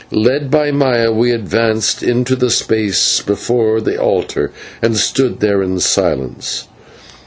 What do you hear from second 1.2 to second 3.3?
advanced into the space